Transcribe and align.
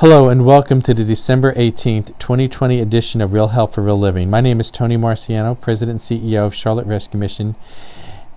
Hello 0.00 0.28
and 0.28 0.44
welcome 0.44 0.82
to 0.82 0.92
the 0.92 1.06
December 1.06 1.54
18th, 1.54 2.18
2020 2.18 2.80
edition 2.80 3.22
of 3.22 3.32
Real 3.32 3.48
Help 3.48 3.72
for 3.72 3.80
Real 3.80 3.96
Living. 3.96 4.28
My 4.28 4.42
name 4.42 4.60
is 4.60 4.70
Tony 4.70 4.98
Marciano, 4.98 5.58
President 5.58 6.06
and 6.10 6.20
CEO 6.20 6.44
of 6.44 6.54
Charlotte 6.54 6.86
Rescue 6.86 7.18
Mission. 7.18 7.56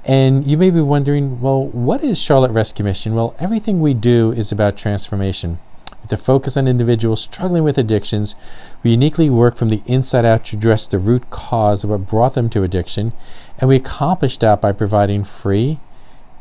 And 0.05 0.49
you 0.49 0.55
may 0.55 0.69
be 0.69 0.79
wondering, 0.79 1.41
well, 1.41 1.65
what 1.65 2.01
is 2.01 2.17
Charlotte 2.17 2.53
Rescue 2.53 2.85
Mission? 2.85 3.13
Well, 3.13 3.35
everything 3.39 3.81
we 3.81 3.93
do 3.93 4.31
is 4.31 4.53
about 4.53 4.77
transformation. 4.77 5.59
With 6.01 6.13
a 6.13 6.17
focus 6.17 6.55
on 6.55 6.65
individuals 6.65 7.19
struggling 7.19 7.65
with 7.65 7.77
addictions, 7.77 8.37
we 8.81 8.91
uniquely 8.91 9.29
work 9.29 9.57
from 9.57 9.67
the 9.67 9.81
inside 9.85 10.23
out 10.23 10.45
to 10.45 10.55
address 10.55 10.87
the 10.87 10.97
root 10.97 11.29
cause 11.29 11.83
of 11.83 11.89
what 11.89 12.07
brought 12.07 12.35
them 12.35 12.49
to 12.51 12.63
addiction, 12.63 13.11
and 13.57 13.67
we 13.67 13.75
accomplish 13.75 14.37
that 14.37 14.61
by 14.61 14.71
providing 14.71 15.25
free, 15.25 15.81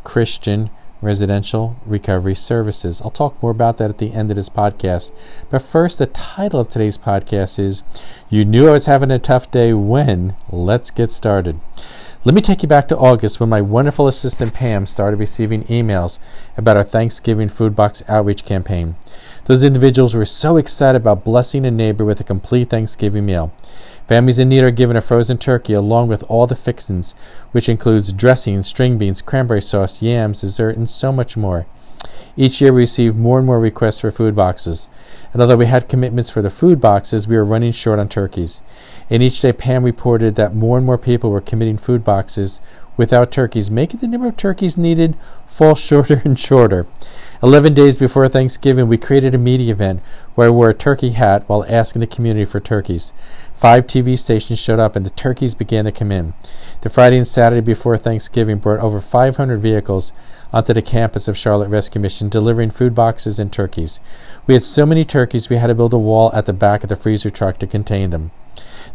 Christian, 0.04 0.70
residential 1.00 1.76
recovery 1.86 2.34
services. 2.34 3.00
I'll 3.02 3.10
talk 3.10 3.40
more 3.42 3.50
about 3.50 3.78
that 3.78 3.90
at 3.90 3.98
the 3.98 4.12
end 4.12 4.30
of 4.30 4.36
this 4.36 4.48
podcast. 4.48 5.12
But 5.50 5.62
first, 5.62 5.98
the 5.98 6.06
title 6.06 6.60
of 6.60 6.68
today's 6.68 6.98
podcast 6.98 7.58
is 7.58 7.82
You 8.28 8.44
Knew 8.44 8.68
I 8.68 8.72
Was 8.72 8.86
Having 8.86 9.10
a 9.10 9.18
Tough 9.18 9.50
Day 9.50 9.72
When? 9.72 10.34
Let's 10.50 10.90
get 10.90 11.10
started. 11.10 11.60
Let 12.24 12.34
me 12.34 12.40
take 12.40 12.62
you 12.62 12.68
back 12.68 12.88
to 12.88 12.98
August 12.98 13.38
when 13.38 13.48
my 13.48 13.60
wonderful 13.60 14.08
assistant 14.08 14.52
Pam 14.52 14.86
started 14.86 15.20
receiving 15.20 15.62
emails 15.64 16.18
about 16.56 16.76
our 16.76 16.82
Thanksgiving 16.82 17.48
food 17.48 17.76
box 17.76 18.02
outreach 18.08 18.44
campaign. 18.44 18.96
Those 19.44 19.64
individuals 19.64 20.14
were 20.14 20.24
so 20.24 20.56
excited 20.56 21.00
about 21.00 21.24
blessing 21.24 21.64
a 21.64 21.70
neighbor 21.70 22.04
with 22.04 22.20
a 22.20 22.24
complete 22.24 22.70
Thanksgiving 22.70 23.24
meal. 23.24 23.52
Families 24.08 24.38
in 24.38 24.48
need 24.48 24.64
are 24.64 24.70
given 24.70 24.96
a 24.96 25.02
frozen 25.02 25.36
turkey 25.36 25.74
along 25.74 26.08
with 26.08 26.22
all 26.30 26.46
the 26.46 26.56
fixins, 26.56 27.14
which 27.52 27.68
includes 27.68 28.10
dressing, 28.10 28.62
string 28.62 28.96
beans, 28.96 29.20
cranberry 29.20 29.60
sauce, 29.60 30.00
yams, 30.00 30.40
dessert, 30.40 30.78
and 30.78 30.88
so 30.88 31.12
much 31.12 31.36
more. 31.36 31.66
Each 32.34 32.60
year 32.60 32.72
we 32.72 32.82
receive 32.82 33.16
more 33.16 33.36
and 33.36 33.46
more 33.46 33.60
requests 33.60 34.00
for 34.00 34.10
food 34.10 34.34
boxes. 34.34 34.88
And 35.32 35.42
although 35.42 35.58
we 35.58 35.66
had 35.66 35.90
commitments 35.90 36.30
for 36.30 36.40
the 36.40 36.48
food 36.48 36.80
boxes, 36.80 37.28
we 37.28 37.36
were 37.36 37.44
running 37.44 37.72
short 37.72 37.98
on 37.98 38.08
turkeys. 38.08 38.62
And 39.10 39.22
each 39.22 39.42
day 39.42 39.52
Pam 39.52 39.82
reported 39.82 40.36
that 40.36 40.54
more 40.54 40.78
and 40.78 40.86
more 40.86 40.96
people 40.96 41.30
were 41.30 41.42
committing 41.42 41.76
food 41.76 42.02
boxes 42.02 42.62
without 42.98 43.32
turkeys, 43.32 43.70
making 43.70 44.00
the 44.00 44.06
number 44.06 44.28
of 44.28 44.36
turkeys 44.36 44.76
needed 44.76 45.16
fall 45.46 45.74
shorter 45.76 46.20
and 46.26 46.38
shorter. 46.38 46.86
Eleven 47.42 47.72
days 47.72 47.96
before 47.96 48.28
Thanksgiving, 48.28 48.88
we 48.88 48.98
created 48.98 49.34
a 49.34 49.38
media 49.38 49.72
event 49.72 50.02
where 50.34 50.48
I 50.48 50.50
wore 50.50 50.68
a 50.68 50.74
turkey 50.74 51.10
hat 51.10 51.44
while 51.46 51.64
asking 51.68 52.00
the 52.00 52.06
community 52.06 52.44
for 52.44 52.60
turkeys. 52.60 53.12
Five 53.54 53.86
TV 53.86 54.18
stations 54.18 54.58
showed 54.58 54.78
up 54.78 54.94
and 54.94 55.06
the 55.06 55.10
turkeys 55.10 55.54
began 55.54 55.84
to 55.84 55.92
come 55.92 56.12
in. 56.12 56.34
The 56.80 56.90
Friday 56.90 57.16
and 57.16 57.26
Saturday 57.26 57.60
before 57.60 57.96
Thanksgiving 57.96 58.58
brought 58.58 58.80
over 58.80 59.00
500 59.00 59.60
vehicles 59.60 60.12
onto 60.52 60.72
the 60.72 60.82
campus 60.82 61.28
of 61.28 61.36
Charlotte 61.36 61.68
Rescue 61.68 62.00
Mission 62.00 62.28
delivering 62.28 62.70
food 62.70 62.94
boxes 62.94 63.38
and 63.38 63.52
turkeys. 63.52 64.00
We 64.46 64.54
had 64.54 64.62
so 64.62 64.86
many 64.86 65.04
turkeys 65.04 65.48
we 65.48 65.56
had 65.56 65.66
to 65.68 65.74
build 65.74 65.92
a 65.92 65.98
wall 65.98 66.32
at 66.34 66.46
the 66.46 66.52
back 66.52 66.82
of 66.82 66.88
the 66.88 66.96
freezer 66.96 67.30
truck 67.30 67.58
to 67.58 67.66
contain 67.66 68.10
them. 68.10 68.30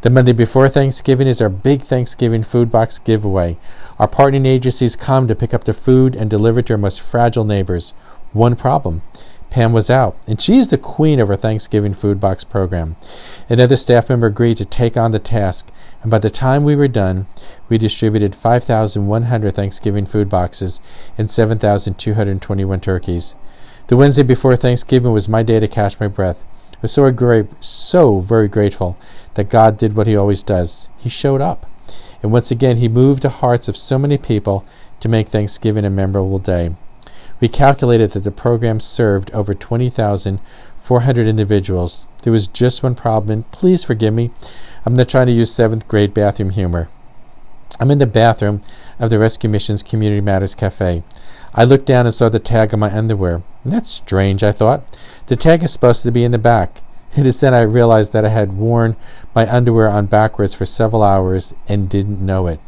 The 0.03 0.09
Monday 0.09 0.33
before 0.33 0.67
Thanksgiving 0.67 1.27
is 1.27 1.41
our 1.41 1.47
big 1.47 1.81
Thanksgiving 1.81 2.43
food 2.43 2.69
box 2.69 2.99
giveaway. 2.99 3.55
Our 3.97 4.07
partnering 4.09 4.45
agencies 4.45 4.97
come 4.97 5.29
to 5.29 5.35
pick 5.35 5.53
up 5.53 5.63
the 5.63 5.73
food 5.73 6.13
and 6.13 6.29
deliver 6.29 6.59
it 6.59 6.65
to 6.65 6.73
our 6.73 6.77
most 6.77 6.99
fragile 6.99 7.45
neighbors. 7.45 7.91
One 8.33 8.57
problem 8.57 9.01
Pam 9.49 9.71
was 9.71 9.89
out, 9.89 10.17
and 10.27 10.41
she 10.41 10.57
is 10.57 10.71
the 10.71 10.77
queen 10.77 11.21
of 11.21 11.29
our 11.29 11.37
Thanksgiving 11.37 11.93
food 11.93 12.19
box 12.19 12.43
program. 12.43 12.97
Another 13.47 13.77
staff 13.77 14.09
member 14.09 14.27
agreed 14.27 14.57
to 14.57 14.65
take 14.65 14.97
on 14.97 15.11
the 15.11 15.19
task, 15.19 15.71
and 16.01 16.11
by 16.11 16.19
the 16.19 16.29
time 16.29 16.65
we 16.65 16.75
were 16.75 16.89
done, 16.89 17.25
we 17.69 17.77
distributed 17.77 18.35
5,100 18.35 19.55
Thanksgiving 19.55 20.05
food 20.05 20.27
boxes 20.27 20.81
and 21.17 21.31
7,221 21.31 22.81
turkeys. 22.81 23.35
The 23.87 23.95
Wednesday 23.95 24.23
before 24.23 24.57
Thanksgiving 24.57 25.13
was 25.13 25.29
my 25.29 25.43
day 25.43 25.61
to 25.61 25.67
catch 25.69 25.97
my 26.01 26.09
breath. 26.09 26.45
Was 26.83 26.91
so, 26.91 27.09
gra- 27.11 27.47
so 27.61 28.19
very 28.19 28.47
grateful 28.47 28.97
that 29.33 29.49
God 29.49 29.77
did 29.77 29.95
what 29.95 30.05
He 30.05 30.15
always 30.15 30.43
does. 30.43 30.89
He 30.97 31.09
showed 31.09 31.41
up. 31.41 31.65
And 32.21 32.31
once 32.31 32.51
again, 32.51 32.77
He 32.77 32.87
moved 32.87 33.23
the 33.23 33.29
hearts 33.29 33.67
of 33.67 33.77
so 33.77 33.97
many 33.97 34.17
people 34.17 34.65
to 34.99 35.09
make 35.09 35.29
Thanksgiving 35.29 35.85
a 35.85 35.89
memorable 35.89 36.39
day. 36.39 36.75
We 37.39 37.47
calculated 37.47 38.11
that 38.11 38.25
the 38.25 38.31
program 38.31 38.79
served 38.79 39.31
over 39.31 39.53
20,400 39.53 41.27
individuals. 41.27 42.07
There 42.21 42.33
was 42.33 42.47
just 42.47 42.83
one 42.83 42.95
problem, 42.95 43.31
and 43.31 43.51
please 43.51 43.83
forgive 43.83 44.13
me. 44.13 44.31
I'm 44.85 44.95
not 44.95 45.09
trying 45.09 45.27
to 45.27 45.33
use 45.33 45.53
seventh 45.53 45.87
grade 45.87 46.13
bathroom 46.13 46.51
humor. 46.51 46.89
I'm 47.79 47.91
in 47.91 47.97
the 47.97 48.05
bathroom 48.05 48.61
of 48.99 49.09
the 49.09 49.19
Rescue 49.19 49.49
Mission's 49.49 49.83
Community 49.83 50.21
Matters 50.21 50.53
Cafe. 50.53 51.03
I 51.55 51.63
looked 51.63 51.85
down 51.85 52.05
and 52.05 52.13
saw 52.13 52.29
the 52.29 52.39
tag 52.39 52.73
on 52.73 52.79
my 52.79 52.95
underwear. 52.95 53.43
That's 53.63 53.89
strange, 53.89 54.43
I 54.43 54.51
thought. 54.51 54.97
The 55.27 55.35
tag 55.35 55.63
is 55.63 55.71
supposed 55.71 56.03
to 56.03 56.11
be 56.11 56.23
in 56.23 56.31
the 56.31 56.37
back. 56.37 56.81
It 57.15 57.27
is 57.27 57.39
then 57.39 57.53
I 57.53 57.61
realized 57.61 58.11
that 58.13 58.25
I 58.25 58.29
had 58.29 58.57
worn 58.57 58.95
my 59.35 59.47
underwear 59.47 59.87
on 59.87 60.07
backwards 60.07 60.55
for 60.55 60.65
several 60.65 61.03
hours 61.03 61.53
and 61.67 61.89
didn't 61.89 62.25
know 62.25 62.47
it. 62.47 62.59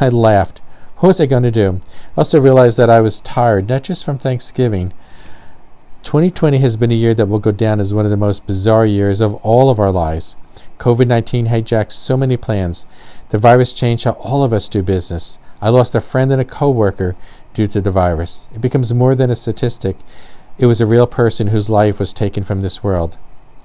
I 0.00 0.08
laughed. 0.08 0.60
What 0.96 1.08
was 1.08 1.20
I 1.20 1.26
going 1.26 1.42
to 1.42 1.50
do? 1.50 1.80
I 2.16 2.18
also 2.18 2.40
realized 2.40 2.78
that 2.78 2.90
I 2.90 3.00
was 3.00 3.20
tired, 3.20 3.68
not 3.68 3.82
just 3.82 4.04
from 4.04 4.18
Thanksgiving. 4.18 4.92
2020 6.02 6.58
has 6.58 6.78
been 6.78 6.90
a 6.90 6.94
year 6.94 7.12
that 7.14 7.26
will 7.26 7.38
go 7.38 7.52
down 7.52 7.78
as 7.78 7.92
one 7.92 8.06
of 8.06 8.10
the 8.10 8.16
most 8.16 8.46
bizarre 8.46 8.86
years 8.86 9.20
of 9.20 9.34
all 9.36 9.68
of 9.68 9.78
our 9.78 9.92
lives. 9.92 10.36
COVID 10.78 11.06
19 11.06 11.46
hijacked 11.48 11.92
so 11.92 12.16
many 12.16 12.38
plans. 12.38 12.86
The 13.28 13.38
virus 13.38 13.74
changed 13.74 14.04
how 14.04 14.12
all 14.12 14.42
of 14.42 14.52
us 14.52 14.68
do 14.68 14.82
business. 14.82 15.38
I 15.60 15.68
lost 15.68 15.94
a 15.94 16.00
friend 16.00 16.32
and 16.32 16.40
a 16.40 16.44
coworker 16.44 17.16
due 17.54 17.66
to 17.68 17.80
the 17.80 17.90
virus. 17.90 18.48
It 18.54 18.60
becomes 18.60 18.92
more 18.94 19.14
than 19.14 19.30
a 19.30 19.34
statistic. 19.34 19.96
It 20.58 20.66
was 20.66 20.80
a 20.80 20.86
real 20.86 21.06
person 21.06 21.48
whose 21.48 21.70
life 21.70 21.98
was 21.98 22.12
taken 22.12 22.44
from 22.44 22.62
this 22.62 22.82
world. 22.82 23.18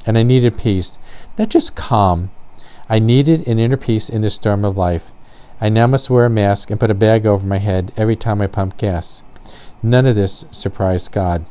And 0.06 0.18
I 0.18 0.23
needed 0.23 0.57
peace, 0.57 1.00
not 1.38 1.50
just 1.50 1.75
calm. 1.75 2.31
I 2.88 3.00
needed 3.00 3.47
an 3.47 3.59
inner 3.59 3.78
peace 3.78 4.09
in 4.09 4.22
this 4.22 4.35
storm 4.35 4.63
of 4.63 4.78
life. 4.78 5.12
I 5.59 5.69
now 5.69 5.88
must 5.88 6.09
wear 6.09 6.25
a 6.25 6.29
mask 6.29 6.69
and 6.69 6.79
put 6.79 6.91
a 6.91 6.96
bag 6.96 7.25
over 7.25 7.47
my 7.47 7.57
head 7.57 7.91
every 7.97 8.16
time 8.16 8.41
I 8.41 8.47
pump 8.47 8.78
gas. 8.78 9.23
None 9.81 10.06
of 10.06 10.16
this 10.16 10.46
surprised 10.52 11.12
God. 11.12 11.46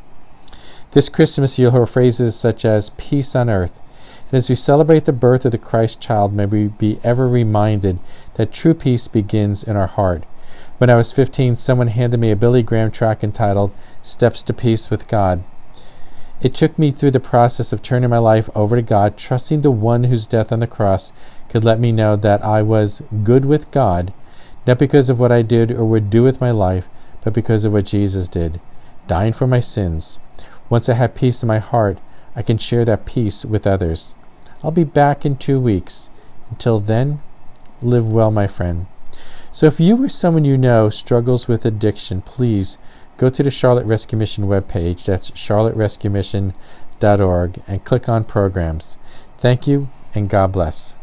This 0.93 1.09
Christmas, 1.09 1.59
you'll 1.59 1.73
hear 1.73 1.87
phrases 1.87 2.37
such 2.37 2.65
as 2.65 2.91
peace 2.91 3.35
on 3.35 3.51
earth. 3.51 3.81
And 4.29 4.35
as 4.39 4.49
we 4.49 4.55
celebrate 4.55 5.07
the 5.07 5.13
birth 5.13 5.45
of 5.45 5.53
the 5.53 5.59
Christ 5.59 6.01
child, 6.01 6.33
may 6.33 6.47
we 6.47 6.69
be 6.69 6.99
ever 7.03 7.27
reminded 7.27 7.99
that 8.35 8.53
true 8.53 8.75
peace 8.75 9.09
begins 9.09 9.65
in 9.65 9.77
our 9.77 9.87
heart. 9.87 10.25
When 10.79 10.91
I 10.91 10.97
was 10.97 11.13
15, 11.13 11.55
someone 11.55 11.87
handed 11.87 12.19
me 12.19 12.33
a 12.33 12.37
Billy 12.37 12.63
Graham 12.65 12.91
track 12.91 13.23
entitled 13.23 13.73
Steps 14.03 14.43
to 14.43 14.53
Peace 14.53 14.91
with 14.91 15.07
God. 15.07 15.45
It 16.43 16.53
took 16.53 16.79
me 16.79 16.91
through 16.91 17.13
the 17.13 17.21
process 17.21 17.73
of 17.73 17.81
turning 17.81 18.11
my 18.11 18.19
life 18.19 18.51
over 18.57 18.75
to 18.75 18.83
God, 18.83 19.17
trusting 19.17 19.63
the 19.63 19.71
one 19.71 20.05
whose 20.05 20.27
death 20.27 20.51
on 20.51 20.59
the 20.59 20.67
cross 20.67 21.13
could 21.49 21.63
let 21.63 21.79
me 21.79 21.93
know 21.93 22.17
that 22.17 22.45
I 22.45 22.61
was 22.61 23.03
good 23.23 23.45
with 23.45 23.71
God, 23.71 24.13
not 24.67 24.79
because 24.81 25.09
of 25.09 25.21
what 25.21 25.31
I 25.31 25.43
did 25.43 25.71
or 25.71 25.85
would 25.85 26.11
do 26.11 26.25
with 26.25 26.41
my 26.41 26.51
life, 26.51 26.89
but 27.23 27.33
because 27.33 27.65
of 27.65 27.73
what 27.73 27.87
Jesus 27.87 28.27
did, 28.27 28.61
dying 29.07 29.33
for 29.33 29.47
my 29.47 29.61
sins. 29.61 30.19
Once 30.69 30.89
I 30.89 30.95
have 30.95 31.15
peace 31.15 31.43
in 31.43 31.47
my 31.47 31.61
heart, 31.61 31.99
I 32.35 32.43
can 32.43 32.59
share 32.59 32.85
that 32.85 33.07
peace 33.07 33.45
with 33.45 33.65
others. 33.65 34.17
I'll 34.63 34.73
be 34.73 34.85
back 34.85 35.25
in 35.25 35.37
two 35.37 35.61
weeks. 35.61 36.11
Until 36.51 36.81
then, 36.81 37.23
live 37.81 38.11
well, 38.11 38.33
my 38.33 38.49
friend. 38.49 38.87
So 39.55 39.67
if 39.67 39.79
you 39.79 40.03
or 40.03 40.09
someone 40.09 40.45
you 40.45 40.59
know 40.59 40.91
struggles 40.91 41.47
with 41.47 41.65
addiction, 41.65 42.23
please 42.23 42.77
go 43.19 43.29
to 43.29 43.41
the 43.41 43.53
Charlotte 43.53 43.87
Rescue 43.87 44.19
Mission 44.19 44.49
webpage. 44.49 45.07
That's 45.07 45.31
charlotterescuemission.org 45.31 47.63
and 47.69 47.85
click 47.85 48.09
on 48.09 48.25
programs. 48.25 48.99
Thank 49.39 49.69
you 49.69 49.91
and 50.13 50.29
God 50.29 50.51
bless. 50.51 50.97